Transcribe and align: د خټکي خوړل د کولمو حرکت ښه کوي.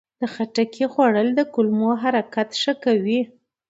د 0.19 0.21
خټکي 0.33 0.85
خوړل 0.93 1.27
د 1.35 1.41
کولمو 1.53 1.89
حرکت 2.03 2.49
ښه 2.61 2.73
کوي. 2.83 3.19